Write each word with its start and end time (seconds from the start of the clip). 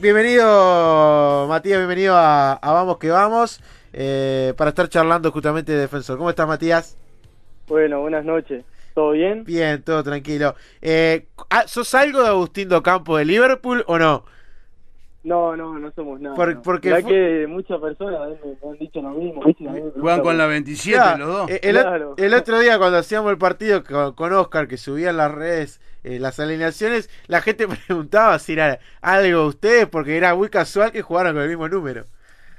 Bienvenido, 0.00 1.46
Matías, 1.46 1.78
bienvenido 1.78 2.14
a, 2.16 2.58
Vamos 2.62 2.96
que 2.96 3.10
Vamos, 3.10 3.60
eh, 3.92 4.54
para 4.56 4.70
estar 4.70 4.88
charlando 4.88 5.30
justamente 5.30 5.72
de 5.72 5.78
Defensor. 5.80 6.16
¿Cómo 6.16 6.30
estás, 6.30 6.48
Matías? 6.48 6.96
Bueno, 7.68 8.00
buenas 8.00 8.24
noches. 8.24 8.64
¿Todo 8.94 9.10
bien? 9.10 9.44
Bien, 9.44 9.82
todo 9.82 10.02
tranquilo. 10.02 10.54
Eh, 10.80 11.26
ah, 11.50 11.64
¿Sos 11.66 11.94
algo 11.94 12.22
de 12.22 12.28
Agustín 12.28 12.70
Campo 12.82 13.18
de 13.18 13.26
Liverpool 13.26 13.84
o 13.88 13.98
no? 13.98 14.24
No, 15.22 15.54
no, 15.54 15.78
no 15.78 15.90
somos 15.92 16.18
nada. 16.18 16.34
Porque 16.62 16.88
ya 16.88 17.02
que 17.02 17.46
muchas 17.46 17.78
personas 17.78 18.30
me 18.62 18.70
han 18.70 18.78
dicho 18.78 19.02
lo 19.02 19.10
mismo. 19.10 19.42
Juegan 20.00 20.22
con 20.22 20.38
la 20.38 20.46
27 20.46 21.18
los 21.18 21.28
dos. 21.28 21.50
Eh, 21.50 21.60
el, 21.62 22.34
otro 22.34 22.58
día 22.58 22.78
cuando 22.78 22.98
hacíamos 22.98 23.30
el 23.30 23.38
partido 23.38 23.82
con, 23.84 24.32
Oscar, 24.32 24.66
que 24.66 24.78
subían 24.78 25.18
las 25.18 25.30
redes 25.30 25.80
eh, 26.04 26.18
las 26.18 26.40
alineaciones, 26.40 27.10
la 27.26 27.42
gente 27.42 27.68
preguntaba 27.86 28.38
si 28.38 28.54
era 28.54 28.78
algo 29.02 29.44
ustedes, 29.46 29.86
porque 29.86 30.16
era 30.16 30.34
muy 30.34 30.48
casual 30.48 30.90
que 30.90 31.02
jugaran 31.02 31.34
con 31.34 31.42
el 31.42 31.50
mismo 31.50 31.68
número. 31.68 32.06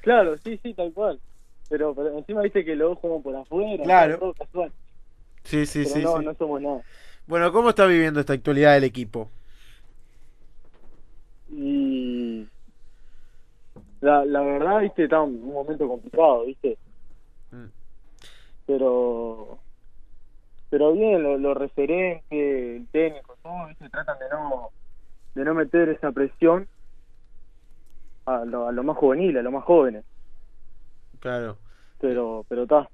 Claro, 0.02 0.38
sí, 0.38 0.60
sí, 0.62 0.74
tal 0.76 0.94
cual. 0.94 1.20
Pero, 1.68 1.96
pero 1.96 2.16
encima 2.18 2.42
viste 2.42 2.64
que 2.64 2.76
los 2.76 2.90
dos 2.90 3.00
juegan 3.00 3.24
por 3.24 3.36
afuera. 3.36 3.84
Claro. 3.84 4.20
Todo 4.20 4.34
casual. 4.34 4.72
Sí, 5.44 5.66
sí, 5.66 5.86
sí. 5.86 6.04
No, 6.04 6.22
no 6.22 6.36
somos 6.36 6.62
nada. 6.62 6.82
Bueno, 7.26 7.52
¿cómo 7.52 7.70
está 7.70 7.88
viviendo 7.88 8.20
esta 8.20 8.34
actualidad 8.34 8.74
del 8.74 8.84
equipo? 8.84 9.32
Y 11.50 12.48
la, 14.02 14.26
la 14.26 14.42
verdad, 14.42 14.82
viste, 14.82 15.04
está 15.04 15.18
en 15.18 15.44
un 15.44 15.54
momento 15.54 15.88
complicado, 15.88 16.46
viste. 16.46 16.78
Mm. 17.52 17.66
Pero 18.66 19.60
pero 20.70 20.94
bien, 20.94 21.22
lo, 21.22 21.38
lo 21.38 21.54
referente, 21.54 22.78
el 22.78 22.88
técnico, 22.88 23.38
todo, 23.44 23.68
¿viste? 23.68 23.90
tratan 23.90 24.18
de 24.20 24.30
no 24.30 24.70
de 25.36 25.46
no 25.46 25.54
meter 25.54 25.90
esa 25.90 26.12
presión 26.12 26.68
a 28.26 28.46
lo, 28.46 28.68
a 28.68 28.72
lo 28.72 28.84
más 28.84 28.98
juvenil, 28.98 29.38
a 29.38 29.42
lo 29.42 29.52
más 29.52 29.64
jóvenes. 29.64 30.04
Claro. 31.20 31.58
Pero 32.00 32.46
pero 32.50 32.64
está. 32.64 32.90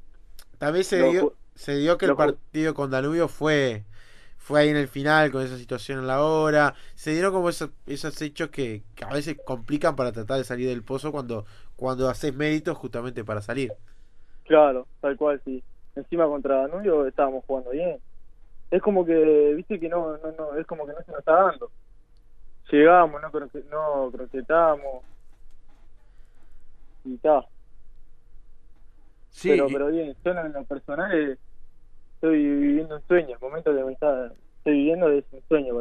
También 0.58 0.84
se 0.84 1.02
dio 1.10 1.34
se 1.56 1.76
dio 1.78 1.98
que 1.98 2.06
el 2.06 2.16
partido 2.16 2.74
con 2.74 2.92
Danubio 2.92 3.28
fue 3.28 3.84
fue 4.38 4.62
ahí 4.62 4.70
en 4.70 4.78
el 4.78 4.88
final 4.88 5.32
con 5.32 5.44
esa 5.44 5.58
situación 5.58 6.00
en 6.00 6.08
la 6.08 6.24
hora. 6.24 6.74
Se 6.96 7.12
dieron 7.12 7.34
como 7.34 7.50
esos, 7.50 7.72
esos 7.86 8.22
hechos 8.22 8.50
que, 8.50 8.84
a 9.06 9.14
veces 9.14 9.38
complican 9.46 9.96
para 9.96 10.12
tratar 10.12 10.38
de 10.38 10.44
salir 10.44 10.70
del 10.70 10.84
pozo 10.84 11.12
cuando, 11.12 11.46
cuando 11.76 12.10
haces 12.10 12.34
méritos 12.34 12.78
justamente 12.78 13.26
para 13.26 13.42
salir. 13.42 13.74
Claro, 14.46 14.88
tal 15.02 15.18
cual, 15.18 15.42
sí. 15.44 15.62
Encima 15.96 16.28
contra 16.28 16.68
Danubio 16.68 17.06
estábamos 17.08 17.44
jugando 17.46 17.72
bien. 17.72 18.00
Es 18.72 18.82
como 18.82 19.06
que, 19.06 19.54
viste 19.56 19.80
que 19.80 19.90
no, 19.90 20.18
no, 20.18 20.32
no, 20.32 20.56
es 20.58 20.66
como 20.66 20.86
que 20.86 20.94
no 20.94 21.02
se 21.02 21.12
nos 21.12 21.20
está 21.20 21.34
dando. 21.34 21.72
Llegamos, 22.72 23.22
no, 23.22 23.30
no 23.70 24.12
croquetamos. 24.12 25.04
Y 27.06 27.16
está. 27.16 27.46
Sí, 29.30 29.50
pero, 29.50 29.68
pero 29.68 29.88
bien, 29.88 30.16
yo 30.24 30.32
en 30.32 30.54
lo 30.54 30.64
personal 30.66 31.38
estoy 32.18 32.44
viviendo 32.44 32.96
un 32.96 33.08
sueño, 33.08 33.38
momento 33.40 33.72
de 33.72 33.82
amistad 33.82 34.32
estoy 34.58 34.74
viviendo 34.74 35.10
es 35.10 35.24
un 35.32 35.42
sueño 35.48 35.74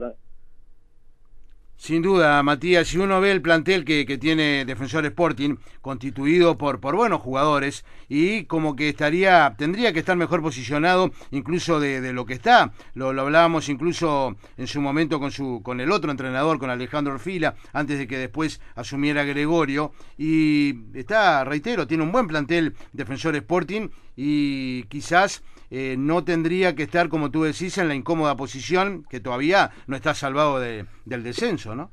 sin 1.78 2.00
duda, 2.00 2.42
Matías, 2.42 2.88
si 2.88 2.96
uno 2.96 3.20
ve 3.20 3.30
el 3.30 3.42
plantel 3.42 3.84
que, 3.84 4.06
que, 4.06 4.16
tiene 4.16 4.64
Defensor 4.64 5.04
Sporting, 5.04 5.56
constituido 5.82 6.56
por, 6.56 6.80
por 6.80 6.96
buenos 6.96 7.20
jugadores, 7.20 7.84
y 8.08 8.44
como 8.44 8.74
que 8.74 8.88
estaría, 8.88 9.54
tendría 9.58 9.92
que 9.92 9.98
estar 9.98 10.16
mejor 10.16 10.40
posicionado 10.40 11.10
incluso 11.32 11.78
de, 11.78 12.00
de 12.00 12.14
lo 12.14 12.24
que 12.24 12.32
está. 12.32 12.72
Lo, 12.94 13.12
lo, 13.12 13.22
hablábamos 13.22 13.68
incluso 13.68 14.36
en 14.56 14.66
su 14.66 14.80
momento 14.80 15.20
con 15.20 15.30
su, 15.30 15.60
con 15.62 15.80
el 15.80 15.92
otro 15.92 16.10
entrenador, 16.10 16.58
con 16.58 16.70
Alejandro 16.70 17.12
Orfila, 17.12 17.54
antes 17.74 17.98
de 17.98 18.08
que 18.08 18.18
después 18.18 18.58
asumiera 18.74 19.24
Gregorio. 19.24 19.92
Y 20.16 20.98
está, 20.98 21.44
reitero, 21.44 21.86
tiene 21.86 22.04
un 22.04 22.10
buen 22.10 22.26
plantel 22.26 22.74
Defensor 22.94 23.36
Sporting 23.36 23.90
y 24.16 24.84
quizás 24.84 25.44
eh, 25.70 25.96
no 25.98 26.24
tendría 26.24 26.74
que 26.74 26.84
estar, 26.84 27.08
como 27.08 27.30
tú 27.30 27.42
decís, 27.42 27.76
en 27.78 27.88
la 27.88 27.94
incómoda 27.94 28.36
posición 28.36 29.04
que 29.10 29.20
todavía 29.20 29.70
no 29.86 29.94
está 29.94 30.14
salvado 30.14 30.58
de, 30.58 30.86
del 31.04 31.22
descenso, 31.22 31.74
¿no? 31.74 31.90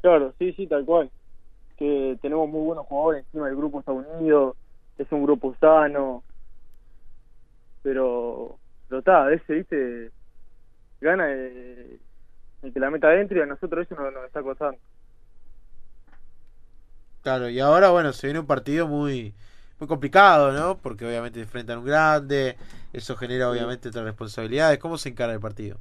Claro, 0.00 0.34
sí, 0.38 0.52
sí, 0.54 0.66
tal 0.66 0.84
cual. 0.84 1.10
Que 1.76 2.16
tenemos 2.22 2.48
muy 2.48 2.64
buenos 2.64 2.86
jugadores, 2.86 3.24
encima 3.26 3.48
el 3.48 3.56
grupo 3.56 3.80
está 3.80 3.92
unido, 3.92 4.56
es 4.96 5.10
un 5.12 5.22
grupo 5.24 5.54
sano, 5.60 6.22
pero, 7.82 8.56
pero 8.88 9.00
está, 9.00 9.32
ese, 9.32 9.54
viste, 9.54 10.10
gana 11.00 11.30
el, 11.30 12.00
que 12.72 12.80
la 12.80 12.90
meta 12.90 13.08
adentro 13.08 13.38
y 13.38 13.42
a 13.42 13.46
nosotros 13.46 13.84
eso 13.84 14.00
nos, 14.00 14.12
nos 14.14 14.24
está 14.24 14.42
costando. 14.42 14.78
Claro, 17.22 17.48
y 17.48 17.58
ahora, 17.58 17.90
bueno, 17.90 18.12
se 18.12 18.28
viene 18.28 18.40
un 18.40 18.46
partido 18.46 18.86
muy 18.86 19.34
muy 19.84 19.88
complicado, 19.88 20.50
¿no? 20.52 20.78
Porque 20.78 21.04
obviamente 21.04 21.40
enfrentan 21.40 21.78
un 21.78 21.84
grande, 21.84 22.56
eso 22.92 23.16
genera 23.16 23.50
obviamente 23.50 23.90
otras 23.90 24.04
responsabilidades. 24.04 24.78
¿Cómo 24.78 24.96
se 24.96 25.10
encara 25.10 25.34
el 25.34 25.40
partido? 25.40 25.76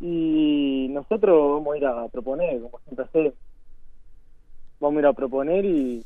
Y 0.00 0.88
nosotros 0.90 1.52
vamos 1.52 1.74
a 1.74 1.78
ir 1.78 1.86
a 1.86 2.08
proponer, 2.08 2.60
como 2.60 2.80
siempre 2.80 3.04
hacemos. 3.04 3.34
Vamos 4.80 4.96
a 4.96 5.00
ir 5.00 5.06
a 5.06 5.12
proponer 5.12 5.64
y 5.64 6.04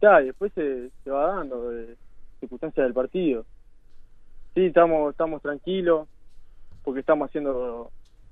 ya, 0.00 0.22
y 0.22 0.26
después 0.26 0.50
se, 0.54 0.90
se 1.04 1.10
va 1.10 1.34
dando 1.36 1.70
de 1.70 1.96
circunstancias 2.40 2.84
del 2.84 2.94
partido. 2.94 3.44
Sí, 4.54 4.66
estamos 4.66 5.10
estamos 5.10 5.42
tranquilos 5.42 6.08
porque 6.82 7.00
estamos 7.00 7.28
haciendo 7.28 7.90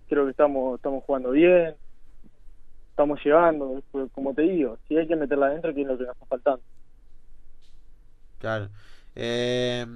creo 0.08 0.24
que 0.24 0.30
estamos 0.30 0.76
estamos 0.76 1.04
jugando 1.04 1.30
bien 1.32 1.74
estamos 2.96 3.22
llegando, 3.22 3.82
como 4.12 4.32
te 4.32 4.40
digo, 4.40 4.78
si 4.88 4.96
hay 4.96 5.06
que 5.06 5.16
meterla 5.16 5.48
adentro, 5.48 5.74
que 5.74 5.82
es 5.82 5.86
lo 5.86 5.98
que 5.98 6.04
nos 6.04 6.14
está 6.14 6.26
faltando. 6.26 6.62
Claro. 8.38 8.70
Eh, 9.14 9.86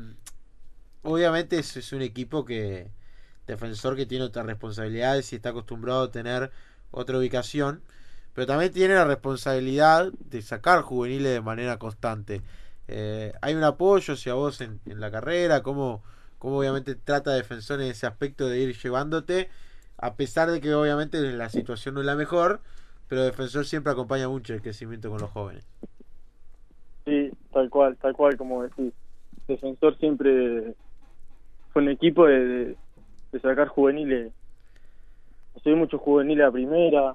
obviamente 1.03 1.59
es, 1.59 1.77
es 1.77 1.93
un 1.93 2.03
equipo 2.03 2.45
que, 2.45 2.91
defensor 3.47 3.97
que 3.97 4.07
tiene 4.07 4.25
otras 4.25 4.47
responsabilidades 4.47 5.33
y 5.33 5.37
está 5.37 5.51
acostumbrado 5.51 6.05
a 6.05 6.11
tener 6.11 6.51
otra 6.91 7.19
ubicación, 7.19 7.83
pero 8.35 8.47
también 8.47 8.73
tiene 8.73 8.95
la 8.95 9.05
responsabilidad 9.05 10.13
de 10.13 10.43
sacar 10.43 10.83
juveniles 10.83 11.33
de 11.33 11.41
manera 11.41 11.79
constante. 11.79 12.43
Eh, 12.89 13.33
¿Hay 13.43 13.55
un 13.55 13.65
apoyo 13.65 14.15
hacia 14.15 14.35
vos 14.35 14.61
en, 14.61 14.81
la 14.87 15.11
carrera? 15.11 15.63
¿Cómo, 15.63 16.03
¿Cómo, 16.39 16.59
obviamente 16.59 16.95
trata 16.95 17.33
defensor 17.33 17.81
en 17.81 17.89
ese 17.89 18.07
aspecto 18.07 18.49
de 18.49 18.61
ir 18.61 18.77
llevándote? 18.77 19.51
A 19.99 20.15
pesar 20.15 20.51
de 20.51 20.61
que 20.61 20.75
obviamente 20.75 21.21
la 21.21 21.51
situación 21.51 21.95
no 21.95 22.01
es 22.01 22.07
la 22.07 22.17
mejor, 22.17 22.63
pero 23.07 23.25
Defensor 23.25 23.67
siempre 23.67 23.93
acompaña 23.93 24.29
mucho 24.29 24.55
el 24.55 24.63
crecimiento 24.63 25.11
con 25.11 25.21
los 25.21 25.31
jóvenes. 25.31 25.65
Tal 27.53 27.69
cual, 27.69 27.97
tal 27.97 28.15
cual, 28.15 28.37
como 28.37 28.63
decís. 28.63 28.93
Defensor 29.49 29.97
siempre 29.99 30.75
fue 31.73 31.83
un 31.83 31.89
equipo 31.89 32.27
de, 32.27 32.77
de, 33.33 33.41
sacar 33.41 33.69
juveniles. 33.69 34.33
Soy 35.63 35.75
mucho 35.75 35.99
juveniles 35.99 36.47
a 36.47 36.53
primera. 36.53 37.15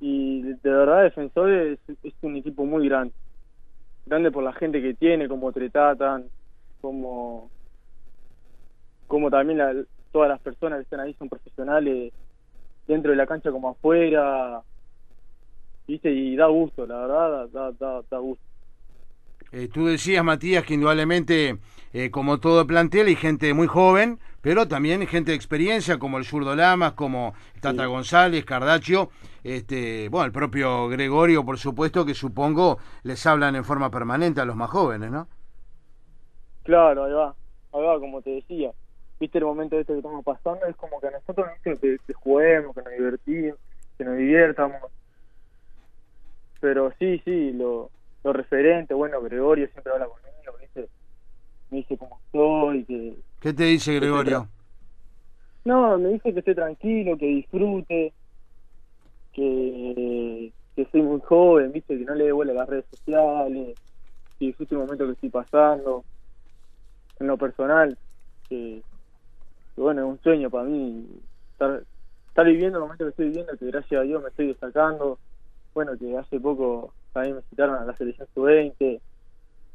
Y 0.00 0.42
de, 0.42 0.56
verdad, 0.62 1.02
Defensor 1.02 1.50
es, 1.50 1.78
un 2.22 2.36
equipo 2.36 2.64
muy 2.64 2.88
grande. 2.88 3.14
Grande 4.06 4.30
por 4.30 4.42
la 4.42 4.52
gente 4.52 4.82
que 4.82 4.94
tiene, 4.94 5.28
como 5.28 5.52
tratan, 5.52 6.28
como, 6.80 7.50
como 9.06 9.30
también 9.30 9.86
todas 10.10 10.28
las 10.28 10.40
personas 10.40 10.78
que 10.78 10.82
están 10.82 11.00
ahí 11.00 11.14
son 11.14 11.28
profesionales 11.28 12.12
dentro 12.86 13.12
de 13.12 13.16
la 13.16 13.26
cancha 13.26 13.52
como 13.52 13.68
afuera, 13.68 14.60
¿viste? 15.86 16.10
Y 16.10 16.34
da 16.34 16.46
gusto, 16.46 16.86
la 16.86 16.98
verdad, 16.98 17.48
da, 17.48 17.72
da, 17.72 18.02
da 18.10 18.18
gusto. 18.18 18.51
Eh, 19.52 19.68
tú 19.72 19.86
decías, 19.86 20.24
Matías, 20.24 20.64
que 20.64 20.74
indudablemente, 20.74 21.58
eh, 21.92 22.10
como 22.10 22.40
todo 22.40 22.66
plantel, 22.66 23.06
hay 23.06 23.16
gente 23.16 23.52
muy 23.54 23.66
joven, 23.66 24.18
pero 24.40 24.66
también 24.66 25.06
gente 25.06 25.30
de 25.30 25.36
experiencia, 25.36 25.98
como 25.98 26.18
el 26.18 26.24
Zurdo 26.24 26.56
Lamas, 26.56 26.92
como 26.94 27.34
Tata 27.60 27.86
González, 27.86 28.44
Cardaccio, 28.44 29.10
este, 29.44 30.08
bueno, 30.08 30.26
el 30.26 30.32
propio 30.32 30.88
Gregorio, 30.88 31.44
por 31.44 31.58
supuesto, 31.58 32.06
que 32.06 32.14
supongo 32.14 32.78
les 33.02 33.24
hablan 33.26 33.54
en 33.56 33.64
forma 33.64 33.90
permanente 33.90 34.40
a 34.40 34.44
los 34.44 34.56
más 34.56 34.70
jóvenes, 34.70 35.10
¿no? 35.10 35.28
Claro, 36.62 37.04
ahí 37.04 37.12
va, 37.12 37.34
ahí 37.72 37.82
va, 37.82 38.00
como 38.00 38.22
te 38.22 38.30
decía 38.30 38.72
viste 39.22 39.38
el 39.38 39.44
momento 39.44 39.78
este 39.78 39.92
que 39.92 40.00
estamos 40.00 40.24
pasando, 40.24 40.66
es 40.66 40.74
como 40.74 41.00
que 41.00 41.06
a 41.06 41.12
nosotros 41.12 41.46
que, 41.62 41.76
que 41.78 42.12
juguemos, 42.12 42.74
que 42.74 42.82
nos 42.82 42.92
divertimos, 42.92 43.58
que 43.96 44.04
nos 44.04 44.16
divirtamos. 44.16 44.80
Pero 46.60 46.92
sí, 46.98 47.22
sí, 47.24 47.52
lo, 47.52 47.90
lo 48.24 48.32
referente, 48.32 48.94
bueno, 48.94 49.20
Gregorio 49.20 49.68
siempre 49.68 49.92
habla 49.92 50.06
conmigo, 50.06 50.88
me 51.70 51.78
dice 51.78 51.96
cómo 51.96 52.18
estoy, 52.26 52.84
que... 52.84 53.16
¿Qué 53.40 53.52
te 53.52 53.64
dice 53.64 53.94
Gregorio? 53.94 54.48
No, 55.64 55.96
me 55.96 56.10
dice 56.10 56.32
que 56.32 56.40
esté 56.40 56.54
tranquilo, 56.54 57.16
que 57.16 57.26
disfrute, 57.26 58.12
que, 59.32 60.52
que 60.76 60.88
soy 60.92 61.02
muy 61.02 61.20
joven, 61.20 61.72
viste, 61.72 61.96
que 61.96 62.04
no 62.04 62.14
le 62.14 62.24
devuelve 62.24 62.54
las 62.54 62.68
redes 62.68 62.84
sociales, 62.90 63.78
que 64.38 64.46
disfrute 64.46 64.74
el 64.74 64.80
momento 64.82 65.06
que 65.06 65.12
estoy 65.12 65.30
pasando. 65.30 66.04
En 67.20 67.26
lo 67.28 67.36
personal, 67.38 67.96
que, 68.48 68.82
bueno, 69.76 70.02
es 70.02 70.08
un 70.08 70.20
sueño 70.22 70.50
para 70.50 70.64
mí 70.64 71.06
estar 71.52 71.82
estar 72.32 72.46
viviendo 72.46 72.78
el 72.78 72.84
momento 72.84 73.04
que 73.04 73.10
estoy 73.10 73.26
viviendo, 73.26 73.56
que 73.58 73.66
gracias 73.66 74.00
a 74.00 74.04
Dios 74.04 74.22
me 74.22 74.30
estoy 74.30 74.46
destacando. 74.48 75.18
Bueno, 75.74 75.96
que 75.98 76.16
hace 76.16 76.38
poco 76.38 76.92
también 77.12 77.36
me 77.36 77.42
citaron 77.42 77.76
a 77.76 77.84
la 77.84 77.96
selección 77.96 78.28
sub-20. 78.34 79.00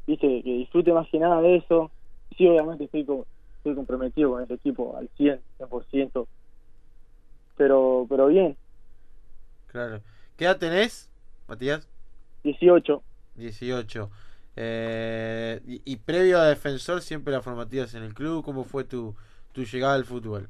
Viste, 0.06 0.42
que 0.42 0.50
disfrute 0.50 0.92
más 0.92 1.08
que 1.08 1.18
nada 1.18 1.40
de 1.40 1.56
eso. 1.56 1.90
Sí, 2.36 2.46
obviamente 2.46 2.84
estoy, 2.84 3.00
estoy 3.00 3.74
comprometido 3.74 4.30
con 4.30 4.42
ese 4.42 4.54
equipo 4.54 4.96
al 4.96 5.08
100, 5.16 5.40
100%. 5.58 6.26
Pero, 7.56 8.06
pero 8.08 8.26
bien. 8.28 8.56
Claro. 9.66 10.00
¿Qué 10.36 10.44
edad 10.44 10.58
tenés, 10.58 11.10
Matías? 11.48 11.88
18. 12.44 13.02
18. 13.34 14.10
Eh, 14.56 15.60
y, 15.66 15.82
y, 15.84 15.96
previo 15.96 16.38
a 16.38 16.46
Defensor, 16.46 17.00
siempre 17.00 17.32
las 17.32 17.44
formativas 17.44 17.94
en 17.94 18.02
el 18.02 18.14
club. 18.14 18.44
¿Cómo 18.44 18.64
fue 18.64 18.84
tu, 18.84 19.14
tu 19.52 19.64
llegada 19.64 19.94
al 19.94 20.04
fútbol? 20.04 20.48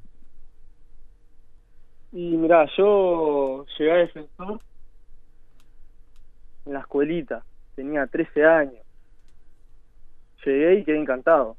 Y 2.12 2.37
mira, 2.37 2.67
yo 2.77 3.67
llegué 3.79 3.93
a 3.93 3.97
Defensor 3.97 4.61
en 6.69 6.75
la 6.75 6.81
escuelita, 6.81 7.43
tenía 7.75 8.06
13 8.06 8.44
años. 8.44 8.82
Llegué 10.44 10.81
y 10.81 10.85
quedé 10.85 11.00
encantado. 11.00 11.56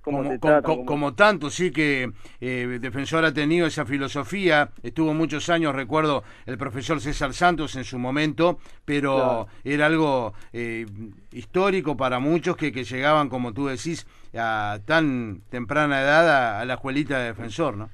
Como, 0.00 0.22
como, 0.22 0.38
trata, 0.38 0.62
como, 0.62 0.86
como, 0.86 1.14
tanto, 1.14 1.50
sí 1.50 1.70
que 1.70 2.10
eh, 2.40 2.78
Defensor 2.80 3.26
ha 3.26 3.34
tenido 3.34 3.66
esa 3.66 3.84
filosofía, 3.84 4.70
estuvo 4.82 5.12
muchos 5.12 5.50
años, 5.50 5.74
recuerdo 5.74 6.22
el 6.46 6.56
profesor 6.56 6.98
César 7.00 7.34
Santos 7.34 7.76
en 7.76 7.84
su 7.84 7.98
momento, 7.98 8.58
pero 8.86 9.16
claro. 9.16 9.46
era 9.64 9.86
algo 9.86 10.32
eh, 10.54 10.86
histórico 11.32 11.96
para 11.96 12.20
muchos 12.20 12.56
que, 12.56 12.72
que, 12.72 12.84
llegaban, 12.84 13.28
como 13.28 13.52
tú 13.52 13.66
decís, 13.66 14.06
a 14.34 14.78
tan 14.86 15.42
temprana 15.50 16.00
edad 16.00 16.28
a, 16.28 16.60
a 16.60 16.64
la 16.64 16.74
escuelita 16.74 17.18
de 17.18 17.26
Defensor, 17.26 17.76
¿no? 17.76 17.90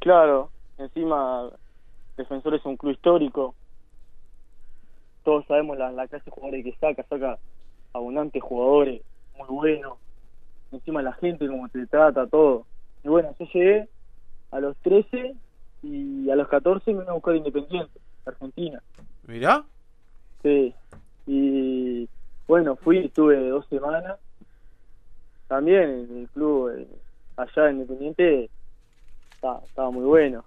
Claro, 0.00 0.50
encima 0.76 1.48
Defensor 2.18 2.56
es 2.56 2.64
un 2.66 2.76
club 2.76 2.92
histórico, 2.92 3.54
todos 5.28 5.44
sabemos 5.44 5.76
la, 5.76 5.92
la 5.92 6.08
clase 6.08 6.24
de 6.24 6.30
jugadores 6.30 6.64
que 6.64 6.72
saca, 6.80 7.02
saca 7.02 7.38
abundantes 7.92 8.42
jugadores, 8.42 9.02
muy 9.36 9.46
buenos, 9.46 9.98
encima 10.72 11.02
la 11.02 11.12
gente, 11.12 11.46
como 11.46 11.68
te 11.68 11.86
trata, 11.86 12.26
todo. 12.26 12.64
Y 13.04 13.08
bueno, 13.08 13.36
yo 13.38 13.44
llegué 13.52 13.88
a 14.52 14.60
los 14.60 14.74
13 14.78 15.34
y 15.82 16.30
a 16.30 16.34
los 16.34 16.48
14 16.48 16.94
me 16.94 17.00
vine 17.00 17.10
a 17.10 17.12
buscar 17.12 17.36
Independiente, 17.36 18.00
Argentina. 18.24 18.82
¿Mirá? 19.26 19.64
Sí, 20.42 20.74
y 21.26 22.08
bueno, 22.46 22.76
fui, 22.76 23.04
estuve 23.04 23.50
dos 23.50 23.66
semanas. 23.66 24.16
También 25.46 26.08
en 26.10 26.18
el 26.20 26.28
club 26.30 26.70
eh, 26.70 26.88
allá 27.36 27.68
en 27.68 27.80
Independiente 27.80 28.48
estaba, 29.30 29.60
estaba 29.62 29.90
muy 29.90 30.06
bueno. 30.06 30.42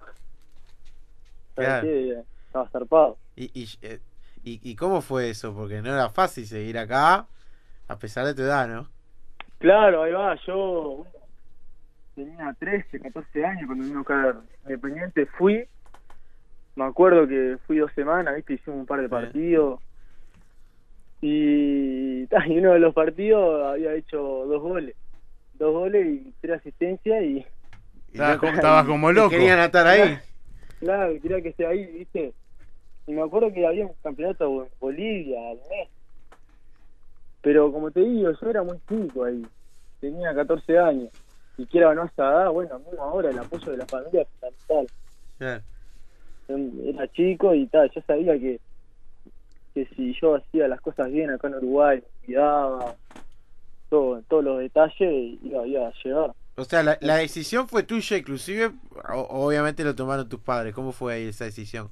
Claro. 1.53 1.87
Estaba 2.47 2.67
zarpado. 2.69 3.17
¿Y, 3.35 3.43
y, 3.53 3.69
eh, 3.83 3.99
y, 4.43 4.59
¿Y 4.63 4.75
cómo 4.75 5.01
fue 5.01 5.29
eso? 5.29 5.53
Porque 5.53 5.81
no 5.81 5.93
era 5.93 6.09
fácil 6.09 6.45
seguir 6.45 6.77
acá, 6.77 7.27
a 7.87 7.95
pesar 7.97 8.25
de 8.25 8.33
tu 8.33 8.41
edad, 8.41 8.67
¿no? 8.67 8.87
Claro, 9.59 10.03
ahí 10.03 10.11
va, 10.11 10.35
yo 10.47 11.05
bueno, 11.05 11.11
tenía 12.15 12.55
13, 12.57 12.99
14 12.99 13.45
años 13.45 13.65
cuando 13.67 13.83
vino 13.83 13.97
a 13.97 13.99
buscar 13.99 14.35
Independiente, 14.63 15.25
fui, 15.25 15.65
me 16.75 16.85
acuerdo 16.85 17.27
que 17.27 17.57
fui 17.67 17.77
dos 17.77 17.91
semanas, 17.93 18.35
viste, 18.35 18.53
hicimos 18.53 18.79
un 18.79 18.85
par 18.85 19.01
de 19.01 19.09
partidos, 19.09 19.79
y, 21.21 22.23
y 22.47 22.57
uno 22.59 22.73
de 22.73 22.79
los 22.79 22.93
partidos 22.93 23.67
había 23.67 23.93
hecho 23.93 24.17
dos 24.19 24.61
goles, 24.61 24.95
dos 25.55 25.73
goles 25.73 26.07
y 26.07 26.33
tres 26.41 26.59
asistencias 26.59 27.23
y... 27.23 27.45
Estabas 28.11 28.39
como, 28.39 28.51
estaba 28.51 28.85
como 28.85 29.11
loco. 29.13 29.29
Querían 29.29 29.59
estar 29.59 29.87
ahí. 29.87 30.19
Claro, 30.81 31.13
quería 31.21 31.41
que 31.41 31.49
esté 31.49 31.65
ahí, 31.65 31.85
viste. 31.85 32.33
Y 33.07 33.13
me 33.13 33.21
acuerdo 33.21 33.51
que 33.51 33.65
había 33.65 33.85
un 33.85 33.93
campeonato 34.03 34.63
en 34.63 34.69
Bolivia 34.79 35.39
al 35.49 35.57
mes. 35.69 35.89
Pero 37.41 37.71
como 37.71 37.91
te 37.91 38.01
digo, 38.01 38.31
yo 38.31 38.49
era 38.49 38.63
muy 38.63 38.77
chico 38.87 39.23
ahí. 39.23 39.45
Tenía 39.99 40.33
14 40.33 40.79
años. 40.79 41.09
Y 41.57 41.65
quiera 41.65 41.89
o 41.89 41.93
no 41.93 42.05
esa 42.05 42.23
edad, 42.23 42.51
bueno, 42.51 42.79
mismo 42.79 43.01
ahora 43.01 43.29
el 43.29 43.39
apoyo 43.39 43.71
de 43.71 43.77
la 43.77 43.85
familia 43.85 44.21
es 44.21 44.27
fundamental. 44.29 44.87
Claro. 45.37 45.63
Era 46.85 47.07
chico 47.11 47.53
y 47.55 47.65
tal, 47.67 47.89
yo 47.91 48.01
sabía 48.01 48.37
que 48.37 48.59
que 49.73 49.85
si 49.95 50.13
yo 50.19 50.35
hacía 50.35 50.67
las 50.67 50.81
cosas 50.81 51.11
bien 51.11 51.29
acá 51.29 51.47
en 51.47 51.55
Uruguay, 51.55 52.03
cuidaba, 52.25 52.95
todo, 53.89 54.21
todos 54.23 54.43
los 54.43 54.59
detalles, 54.59 55.39
iba, 55.43 55.65
iba 55.65 55.87
a 55.87 55.93
llegar. 56.03 56.33
O 56.55 56.65
sea, 56.65 56.83
la, 56.83 56.97
la 57.01 57.17
decisión 57.17 57.67
fue 57.67 57.83
tuya, 57.83 58.17
inclusive, 58.17 58.71
o, 59.13 59.45
obviamente 59.45 59.83
lo 59.83 59.95
tomaron 59.95 60.27
tus 60.27 60.41
padres. 60.41 60.73
¿Cómo 60.73 60.91
fue 60.91 61.13
ahí 61.13 61.27
esa 61.27 61.45
decisión? 61.45 61.89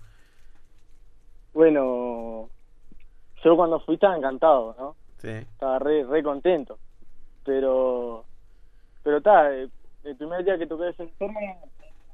Bueno, 1.59 2.49
yo 3.43 3.57
cuando 3.57 3.81
fui 3.81 3.95
estaba 3.95 4.15
encantado, 4.15 4.73
¿no? 4.79 4.95
Sí. 5.17 5.27
Estaba 5.27 5.77
re, 5.77 6.05
re 6.05 6.23
contento. 6.23 6.79
Pero, 7.43 8.23
pero 9.03 9.17
está, 9.17 9.53
el, 9.53 9.69
el 10.05 10.15
primer 10.15 10.45
día 10.45 10.57
que 10.57 10.67
toqué 10.67 10.93
me 11.19 11.57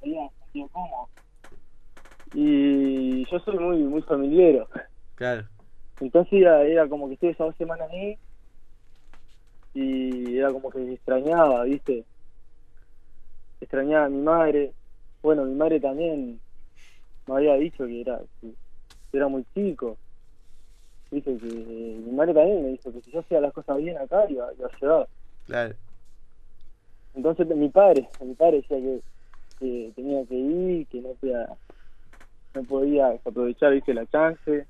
había 0.01 0.29
sentido 0.41 0.67
cómodo. 0.73 1.09
Y 2.33 3.23
yo 3.29 3.39
soy 3.41 3.59
muy, 3.59 3.77
muy 3.83 4.01
familiero. 4.01 4.67
Claro. 5.13 5.43
Entonces 5.99 6.33
era, 6.33 6.63
era 6.63 6.89
como 6.89 7.07
que 7.07 7.13
estuve 7.13 7.29
esas 7.29 7.45
dos 7.45 7.55
semanas 7.57 7.87
ahí 7.91 8.17
y 9.75 10.39
era 10.39 10.51
como 10.51 10.71
que 10.71 10.91
extrañaba, 10.91 11.65
¿viste? 11.65 12.03
Extrañaba 13.61 14.05
a 14.05 14.09
mi 14.09 14.23
madre. 14.23 14.73
Bueno, 15.21 15.45
mi 15.45 15.53
madre 15.53 15.79
también 15.79 16.41
me 17.27 17.35
había 17.35 17.53
dicho 17.57 17.85
que 17.85 18.01
era 18.01 18.19
que 18.41 18.55
era 19.17 19.27
muy 19.27 19.45
chico. 19.53 19.97
Dice 21.11 21.37
que 21.37 21.45
mi 21.45 22.11
madre 22.11 22.33
también 22.33 22.63
me 22.63 22.69
dijo 22.69 22.91
que 22.91 23.01
si 23.01 23.11
yo 23.11 23.19
hacía 23.19 23.39
las 23.39 23.53
cosas 23.53 23.77
bien 23.77 23.97
acá 23.97 24.25
iba, 24.29 24.51
iba 24.53 24.67
a 24.67 24.79
llegar. 24.79 25.07
Claro. 25.45 25.75
Entonces 27.13 27.47
mi 27.47 27.69
padre, 27.69 28.09
mi 28.21 28.33
padre 28.33 28.57
decía 28.57 28.77
que, 28.77 28.99
que 29.59 29.91
tenía 29.95 30.25
que 30.25 30.35
ir, 30.35 30.87
que 30.87 31.01
no 31.01 31.09
podía, 31.13 31.47
no 32.55 32.63
podía 32.63 33.07
aprovechar, 33.23 33.71
viste, 33.73 33.93
la 33.93 34.05
chance, 34.07 34.65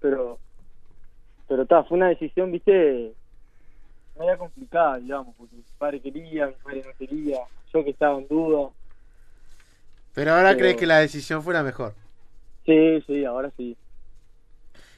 pero 0.00 0.38
pero 1.48 1.62
está, 1.62 1.82
fue 1.84 1.96
una 1.96 2.08
decisión, 2.08 2.52
viste, 2.52 3.14
media 4.18 4.36
complicada, 4.36 4.98
digamos, 4.98 5.34
porque 5.38 5.56
mi 5.56 5.62
padre 5.78 6.00
quería, 6.00 6.48
mi 6.48 6.54
madre 6.62 6.82
no 6.86 6.92
quería, 6.98 7.38
yo 7.72 7.84
que 7.84 7.90
estaba 7.90 8.18
en 8.18 8.28
duda. 8.28 8.68
Pero 10.12 10.32
ahora 10.32 10.48
Pero- 10.50 10.58
crees 10.58 10.76
que 10.76 10.86
la 10.86 10.98
decisión 10.98 11.42
fue 11.42 11.54
la 11.54 11.62
mejor. 11.62 11.94
Sí, 12.68 13.00
sí, 13.06 13.24
ahora 13.24 13.50
sí. 13.56 13.78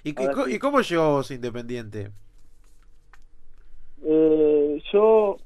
¿Y, 0.03 0.19
Ahora 0.19 0.33
co- 0.35 0.47
sí. 0.47 0.55
y 0.55 0.59
cómo 0.59 0.81
llegó 0.81 1.11
vos 1.13 1.31
Independiente? 1.31 2.11
Eh, 4.03 4.83
yo, 4.93 5.37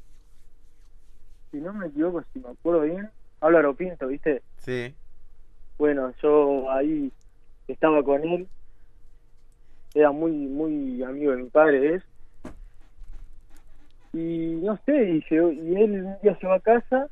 si 1.50 1.58
no 1.58 1.74
me 1.74 1.88
equivoco, 1.88 2.24
si 2.32 2.40
me 2.40 2.48
acuerdo 2.48 2.80
bien, 2.80 3.10
Álvaro 3.42 3.74
Pinto, 3.76 4.06
¿viste? 4.06 4.42
Sí. 4.56 4.94
Bueno, 5.76 6.14
yo 6.22 6.70
ahí 6.70 7.12
estaba 7.68 8.02
con 8.02 8.22
él, 8.24 8.48
era 9.92 10.10
muy, 10.10 10.32
muy 10.32 11.02
amigo 11.02 11.32
de 11.32 11.42
mi 11.42 11.50
padre, 11.50 11.96
es. 11.96 12.02
Y 14.14 14.60
no 14.62 14.80
sé, 14.86 15.10
y, 15.10 15.24
llegó- 15.28 15.52
y 15.52 15.74
él 15.76 16.04
un 16.06 16.16
día 16.22 16.38
llegó 16.40 16.54
a 16.54 16.60
casa 16.60 17.10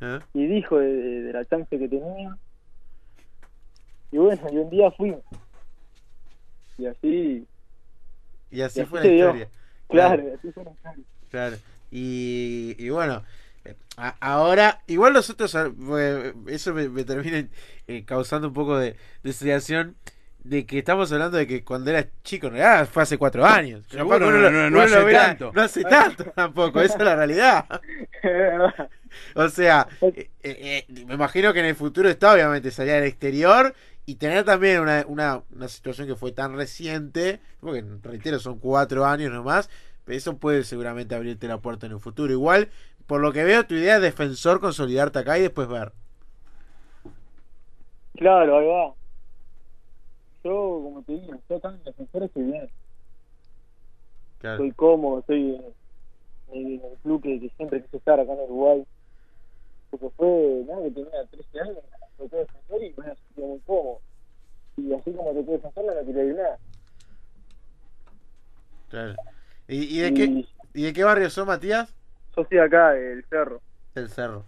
¿Eh? 0.00 0.20
y 0.32 0.46
dijo 0.46 0.78
de, 0.78 0.86
de- 0.86 1.22
de 1.24 1.32
la 1.34 1.44
chance 1.44 1.78
que 1.78 1.88
tenía. 1.88 2.38
Y 4.12 4.18
bueno, 4.18 4.42
y 4.52 4.56
un 4.56 4.70
día 4.70 4.90
fuimos. 4.90 5.20
Y 6.78 6.86
así, 6.86 7.46
Y 8.50 8.60
así 8.62 8.80
Y 8.80 8.82
así 8.82 8.84
fue 8.84 9.00
la 9.00 9.06
historia. 9.06 9.48
claro, 9.88 10.22
y 10.28 10.30
así 10.32 10.52
fue 10.52 10.64
la 10.64 10.70
historia. 10.72 11.04
Claro. 11.30 11.56
Y, 11.90 12.74
y 12.78 12.88
bueno, 12.90 13.22
eh, 13.64 13.74
a- 13.96 14.16
ahora, 14.20 14.80
igual 14.86 15.12
nosotros, 15.12 15.54
ah, 15.54 15.70
eso 16.48 16.72
me, 16.74 16.88
me 16.88 17.04
termina 17.04 17.46
eh, 17.86 18.04
causando 18.04 18.48
un 18.48 18.54
poco 18.54 18.78
de, 18.78 18.96
de 19.22 19.32
sensación 19.32 19.96
de 20.42 20.64
que 20.64 20.78
estamos 20.78 21.12
hablando 21.12 21.36
de 21.36 21.46
que 21.46 21.62
cuando 21.64 21.90
eras 21.90 22.06
chico, 22.24 22.46
en 22.46 22.54
realidad 22.54 22.88
fue 22.90 23.02
hace 23.02 23.18
cuatro 23.18 23.44
años. 23.44 23.84
Seguro, 23.90 24.18
no- 24.30 24.50
lo- 24.50 24.70
no- 24.70 24.80
hace 24.80 24.96
verá- 25.04 25.26
tanto. 25.26 25.52
No 25.54 25.60
hace 25.62 25.84
tanto 25.84 26.24
tampoco, 26.24 26.80
esa 26.80 26.96
es 26.96 27.02
la 27.04 27.16
realidad. 27.16 27.66
Es 28.14 28.22
verdad. 28.22 28.88
O 29.34 29.48
sea, 29.50 29.86
eh, 30.00 30.30
eh, 30.42 30.84
eh, 30.88 31.04
me 31.06 31.14
imagino 31.14 31.52
que 31.52 31.60
en 31.60 31.66
el 31.66 31.74
futuro 31.76 32.08
está 32.08 32.32
obviamente 32.32 32.70
salir 32.70 32.94
al 32.94 33.02
exterior 33.04 33.74
y 34.10 34.16
tener 34.16 34.44
también 34.44 34.80
una, 34.80 35.04
una, 35.06 35.42
una 35.54 35.68
situación 35.68 36.08
que 36.08 36.16
fue 36.16 36.32
tan 36.32 36.56
reciente, 36.56 37.38
porque 37.60 37.84
reitero, 38.02 38.40
son 38.40 38.58
cuatro 38.58 39.06
años 39.06 39.30
nomás, 39.30 39.70
pero 40.04 40.18
eso 40.18 40.36
puede 40.36 40.64
seguramente 40.64 41.14
abrirte 41.14 41.46
la 41.46 41.58
puerta 41.58 41.86
en 41.86 41.92
el 41.92 42.00
futuro. 42.00 42.32
Igual, 42.32 42.70
por 43.06 43.20
lo 43.20 43.32
que 43.32 43.44
veo, 43.44 43.64
tu 43.66 43.74
idea 43.74 43.96
es 43.96 44.02
defensor, 44.02 44.58
consolidarte 44.58 45.20
acá 45.20 45.38
y 45.38 45.42
después 45.42 45.68
ver. 45.68 45.92
Claro, 48.16 48.58
ahí 48.58 48.66
va. 48.66 48.94
Yo, 50.42 50.80
como 50.82 51.02
te 51.06 51.12
digo, 51.12 51.34
yo 51.48 51.56
acá 51.56 51.68
en 51.68 51.84
defensor 51.84 52.24
estoy 52.24 52.42
bien. 52.42 52.68
Claro. 54.40 54.56
Estoy 54.56 54.72
cómodo, 54.72 55.20
estoy 55.20 55.54
en, 56.52 56.58
en 56.58 56.84
el 56.84 56.98
club 57.04 57.22
que, 57.22 57.38
que 57.38 57.48
siempre 57.50 57.80
quise 57.84 57.98
estar 57.98 58.18
acá 58.18 58.32
en 58.32 58.40
Uruguay. 58.40 58.84
Porque 59.92 60.10
fue, 60.16 60.64
nada, 60.66 60.82
que 60.82 60.90
tenía 60.90 61.24
13 61.30 61.60
años, 61.60 61.78
y 62.24 62.94
me 63.00 63.14
sentido 63.14 63.46
muy 63.46 63.60
cómodo. 63.60 64.00
Y 64.76 64.92
así 64.94 65.12
como 65.12 65.32
tocó 65.32 65.52
defensor 65.52 65.84
no 65.84 65.94
me 65.94 66.06
quería 66.06 66.24
ir 66.24 66.34
nada. 66.34 66.58
Claro. 68.88 69.14
¿Y, 69.68 69.98
y 69.98 70.00
de 70.00 70.14
qué, 70.14 70.44
¿Y 70.74 70.82
de 70.82 70.92
qué 70.92 71.04
barrio 71.04 71.30
sos, 71.30 71.46
Matías? 71.46 71.94
Yo 72.36 72.42
estoy 72.42 72.58
acá, 72.58 72.96
el 72.96 73.24
cerro. 73.28 73.60
Del 73.94 74.08
Cerro. 74.08 74.44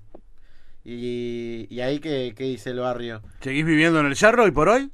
¿Y, 0.84 1.66
y 1.70 1.80
ahí 1.80 2.00
qué, 2.00 2.34
qué 2.36 2.44
dice 2.44 2.70
el 2.70 2.80
barrio? 2.80 3.22
¿Seguís 3.40 3.64
viviendo 3.64 4.00
en 4.00 4.06
el 4.06 4.16
cerro 4.16 4.46
y 4.46 4.50
por 4.50 4.68
hoy? 4.68 4.90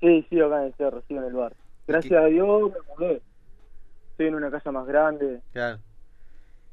Sí, 0.00 0.26
sí, 0.30 0.40
acá 0.40 0.60
en 0.60 0.66
el 0.68 0.74
cerro, 0.74 1.02
sí, 1.08 1.14
en 1.14 1.24
el 1.24 1.32
bar. 1.32 1.54
Gracias 1.86 2.22
a 2.22 2.26
Dios 2.26 2.70
me 2.70 2.78
mudé. 2.94 3.22
Estoy 4.10 4.26
en 4.26 4.34
una 4.34 4.50
casa 4.50 4.70
más 4.72 4.86
grande, 4.86 5.40
Claro. 5.52 5.78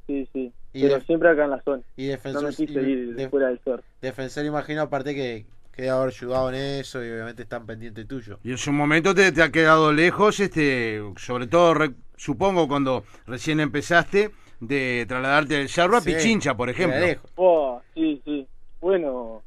Sí, 0.07 0.27
sí. 0.33 0.53
Y 0.73 0.81
Pero 0.83 1.01
siempre 1.01 1.29
acá 1.29 1.45
en 1.45 1.51
la 1.51 1.61
zona. 1.61 1.83
Y 1.95 2.05
No 2.05 2.11
defensor, 2.11 2.43
me 2.43 2.49
quise 2.55 2.73
y 2.73 2.85
ir 2.91 3.15
de 3.15 3.23
de- 3.23 3.29
fuera 3.29 3.47
del 3.47 3.59
cerro. 3.59 3.83
defensor 4.01 4.45
imagino 4.45 4.81
aparte 4.81 5.15
que, 5.15 5.45
que 5.71 5.83
debe 5.83 5.93
haber 5.93 6.07
ayudado 6.09 6.49
en 6.49 6.55
eso 6.55 7.03
y 7.03 7.09
obviamente 7.11 7.43
están 7.43 7.65
pendientes 7.65 8.07
tuyo. 8.07 8.39
Y 8.43 8.51
en 8.51 8.57
su 8.57 8.71
momento 8.73 9.15
te, 9.15 9.31
te 9.31 9.41
ha 9.41 9.51
quedado 9.51 9.93
lejos, 9.93 10.39
este, 10.39 11.01
sobre 11.17 11.47
todo 11.47 11.73
re- 11.75 11.93
supongo 12.17 12.67
cuando 12.67 13.03
recién 13.25 13.59
empezaste 13.59 14.31
de 14.59 15.05
trasladarte 15.07 15.55
del 15.55 15.69
cerro 15.69 15.97
a 15.97 16.01
Sí, 16.01 16.13
Pichincha, 16.13 16.55
por 16.55 16.69
ejemplo. 16.69 16.99
lejos. 16.99 17.31
Oh, 17.35 17.81
sí, 17.93 18.21
sí. 18.25 18.47
Bueno, 18.81 19.43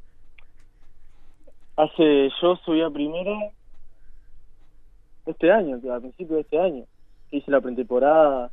hace 1.77 2.31
yo 2.43 2.57
subí 2.65 2.83
a 2.83 2.91
primera 2.91 3.51
este 5.27 5.51
año, 5.53 5.79
a 5.95 6.01
principios 6.01 6.37
de 6.37 6.41
este 6.41 6.59
año. 6.59 6.85
Hice 7.31 7.51
la 7.51 7.61
pretemporada 7.61 8.51